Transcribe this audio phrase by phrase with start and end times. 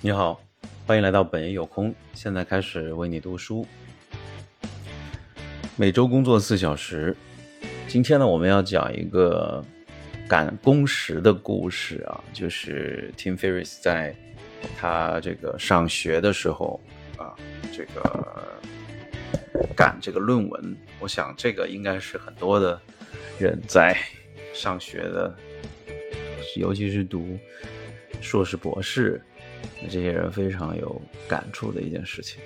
[0.00, 0.40] 你好，
[0.86, 1.92] 欢迎来到本爷有空。
[2.14, 3.66] 现在开始为你读书。
[5.74, 7.16] 每周工作四小时。
[7.88, 9.60] 今天呢，我们要讲一个
[10.28, 14.14] 赶工时的故事啊，就是 Tim Ferriss 在
[14.78, 16.80] 他这个上学的时候
[17.16, 17.34] 啊，
[17.72, 18.54] 这个
[19.74, 20.76] 赶这个论文。
[21.00, 22.80] 我想这个应该是很多的
[23.36, 23.98] 人在
[24.54, 25.36] 上学的，
[26.54, 27.36] 尤其是读
[28.20, 29.20] 硕士、博士。
[29.90, 32.40] 这些人非常有感触的一件事情。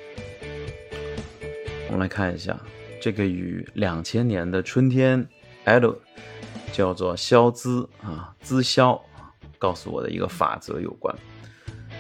[1.89, 2.59] 我们来看一下，
[3.01, 5.27] 这个与两千年的春天
[5.65, 5.95] ，Ed
[6.73, 9.01] 叫做肖资啊，资肖，
[9.59, 11.15] 告诉我的一个法则有关。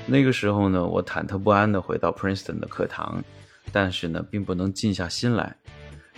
[0.06, 3.22] 那个时候呢，我忐忑不安地回到 Princeton 的课堂，
[3.70, 5.54] 但是呢，并不能静下心来。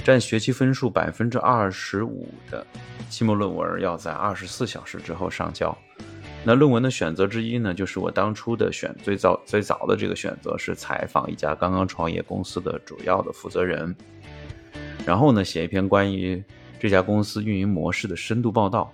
[0.02, 2.66] 占学期分数百分之二十五的
[3.08, 5.76] 期末论文要在二十四小时之后上交。
[6.46, 13.96] 那论文的选择之一呢，就是我当初的选最早最早的这个选择是采访一家刚刚创业公司的主要的负责人，
[15.06, 16.44] 然后呢写一篇关于
[16.78, 18.92] 这家公司运营模式的深度报道。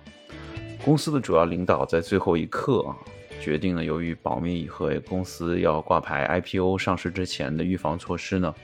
[0.85, 2.95] 公司的主要领导在最后一刻啊，
[3.41, 8.55] 决定了由于保密和公司要挂牌 IPO 上市之前的预防措施呢。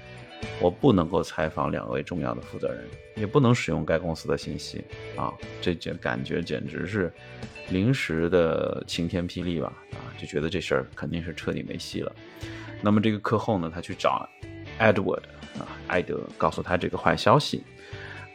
[0.61, 2.83] 我不能够采访两位重要的负责人，
[3.15, 4.83] 也不能使用该公司的信息
[5.15, 5.33] 啊！
[5.61, 7.11] 这简感觉简直是
[7.69, 9.71] 临时的晴天霹雳吧？
[9.91, 12.11] 啊，就觉得这事儿肯定是彻底没戏了。
[12.81, 14.27] 那么这个课后呢，他去找
[14.79, 15.23] Edward
[15.57, 17.63] 啊，艾德，告诉他这个坏消息。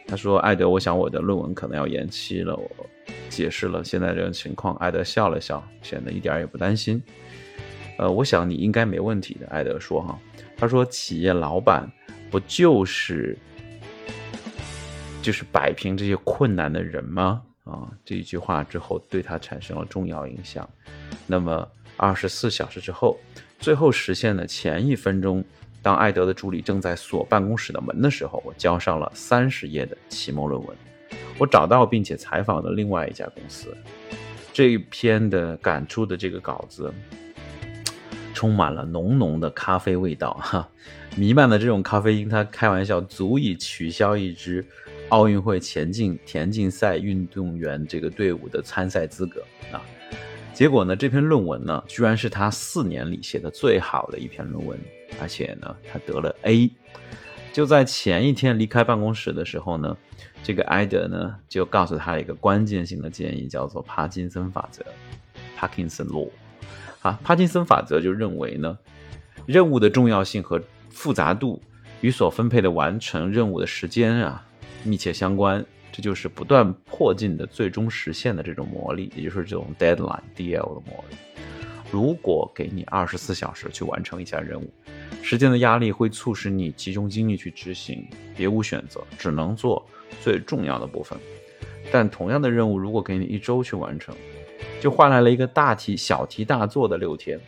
[0.05, 2.69] 他说：“艾德，我想我的论文可能要延期了。”我
[3.29, 4.75] 解释了现在这种情况。
[4.75, 7.01] 艾德笑了笑，显得一点也不担心。
[7.97, 10.19] 呃，我想你应该没问题的，艾德说哈。
[10.55, 11.91] 他说：“企业老板
[12.31, 13.37] 不就是
[15.21, 17.41] 就是摆平这些困难的人吗？
[17.65, 20.67] 啊，这一句话之后对他产生了重要影响。
[21.27, 23.19] 那么二十四小时之后，
[23.59, 25.43] 最后实现的前一分钟，
[25.81, 30.77] 当艾德的助理正在锁办公室的门的时候，我交上了三十页的期末论文。
[31.37, 33.75] 我找到并且采访了另外一家公司，
[34.53, 36.93] 这一篇的感触的这个稿子。”
[38.43, 40.67] 充满了浓浓的咖啡味道，哈，
[41.15, 44.65] 弥漫的这种咖啡因，他开玩笑足以取消一支
[45.07, 49.79] 奥运会前进田径赛运动员这个队伍的参赛资格啊。
[50.53, 54.77] 结果呢，这篇论文呢，居然是他四年里写的最好的一篇论文，
[55.21, 56.69] 而且呢，他得了 A。
[57.53, 59.95] 就在前一天离开办公室的时候呢，
[60.43, 64.83] 这个艾德呢就告诉他一个关键性的建议，叫做帕金森法则
[65.57, 66.27] （Parkinson Law）。
[67.03, 68.77] 啊，帕金森法则就认为呢，
[69.45, 70.59] 任务的重要性和
[70.89, 71.61] 复杂度
[72.01, 74.43] 与所分配的完成任务的时间啊
[74.83, 81.17] 密切相关，这就是不断迫近的最终实现的这种魔力，也就是这种 deadline DL 的魔力。
[81.91, 84.73] 如果给你二十四小时去完成一项任务，
[85.21, 89.85] 时间的压力会促使你集中精力去执行，别无选择，只能做
[90.21, 91.19] 最重要的部分。
[91.91, 94.15] 但同样的任务，如果给你一周去完成，
[94.83, 97.39] 就换来了一个大题小题大做的六天。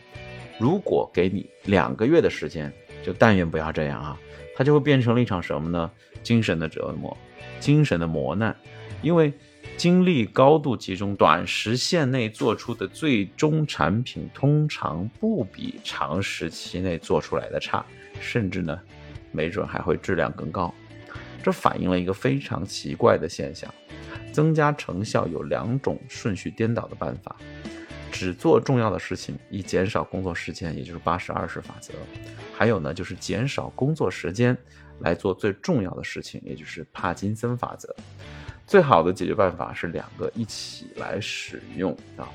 [0.58, 2.72] 如果给你两个月的时间，
[3.04, 4.18] 就但愿不要这样啊，
[4.56, 5.90] 它就会变成了一场什么呢？
[6.22, 7.14] 精神的折磨，
[7.60, 8.56] 精神的磨难。
[9.02, 9.30] 因为
[9.76, 17.84] 精力高度集中，短时限内做出的最终产品通常不比长时期内做出来的差，
[18.18, 18.80] 甚至呢，
[19.30, 20.72] 没准还会质量更高。
[21.44, 23.70] 这反映了一个非常奇怪的现象。
[24.36, 27.34] 增加成效有两种顺序颠倒的办法：
[28.12, 31.94] 只做重要的事情，以减少工作时间，也就是八十二十法则；
[32.54, 34.54] 还有呢，就是减少工作时间
[35.00, 37.96] 来做最重要的事情，也就是帕金森法则。
[38.66, 42.28] 最好的解决办法是两个一起来使用啊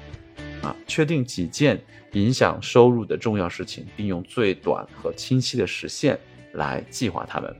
[0.63, 0.75] 啊！
[0.87, 1.79] 确定几件
[2.13, 6.19] 影响收入的重要事情，并用最短和清晰的时限
[6.53, 7.55] 来计划它们。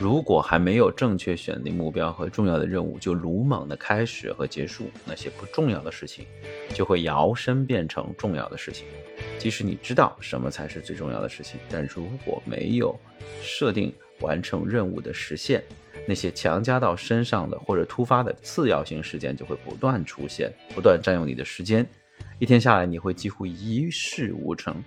[0.00, 6.24] 如果还没有正确选定目标和重要的任务，就鲁莽的开始和结束那些不重要的事情，
[6.72, 8.86] 就会摇身变成重要的事情。
[9.38, 12.96] 即使你知道什么才是最重要的事情，但如果没有
[13.42, 15.60] 设定完成任务的时限，
[16.06, 21.84] 那些强加到身上的或者突发的次要性事件就会不断出现，不断占用你的时间。
[22.38, 24.80] 一天下来，你会几乎一事无成。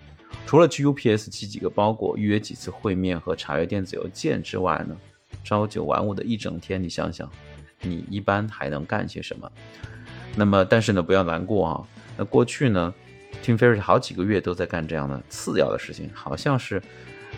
[0.45, 4.97] 除了去 UPS 寄几个包裹、预约几次会面和查阅电子邮件之外呢，
[5.43, 7.29] 朝九晚五的一整天，你想想，
[7.81, 9.51] 你一般还能干些什么？
[10.35, 11.87] 那么，但是呢，不要难过啊。
[12.17, 12.93] 那过去呢
[13.43, 16.81] ，Tim Ferris 好几个月都在干这样的次要的事情，好像是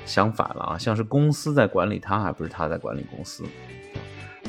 [0.06, 3.44] 相反了啊，像是公司在管理他，还不是他在管理公司。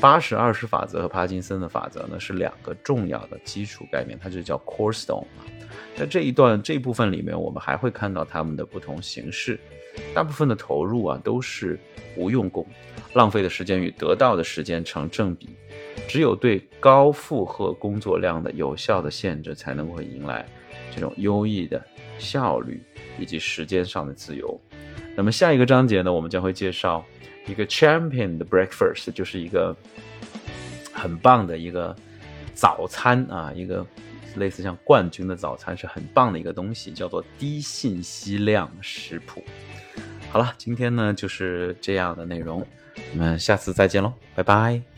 [0.05, 5.41] 八十二十法则和帕金森的法则呢，是两个重要的基础概念，它就叫 Core Stone 啊。
[5.97, 9.59] 在这一段这部分里面，我们还会看到他们的不同形式。
[10.13, 11.79] 大部分的投入啊都是
[12.15, 12.67] 无用功，
[13.13, 15.49] 浪费的时间与得到的时间成正比。
[16.07, 20.45] 只有对高负荷工作量的有效的限制，才能够迎来
[20.93, 21.83] 这种优异的
[22.19, 22.79] 效率
[23.17, 24.61] 以及时间上的自由。
[25.15, 27.03] 那么下一个章节呢，我们将会介绍
[27.47, 29.75] 一个 champion 的 breakfast，就是一个
[30.91, 31.95] 很棒的一个
[32.53, 33.85] 早餐啊，一个
[34.35, 39.43] 类似像冠军的早餐，是很棒的一个东西，叫做低信息量食谱。
[40.29, 42.65] 好了，今天呢就是这样的内容，
[43.13, 44.94] 我们下次再见喽，拜拜。